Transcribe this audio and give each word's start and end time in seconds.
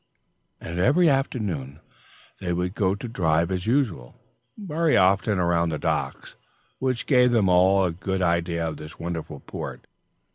And 0.59 0.79
every 0.79 1.11
afternoon 1.11 1.79
they 2.39 2.53
would 2.53 2.73
go 2.73 2.95
to 2.95 3.07
drive 3.07 3.51
as 3.51 3.67
usual, 3.67 4.15
very 4.57 4.97
often 4.97 5.37
around 5.37 5.69
the 5.69 5.77
docks, 5.77 6.35
which 6.79 7.05
gave 7.05 7.29
them 7.29 7.47
all 7.47 7.85
a 7.85 7.91
good 7.91 8.23
idea 8.23 8.67
of 8.67 8.77
this 8.77 8.97
wonderful 8.97 9.41
port. 9.41 9.85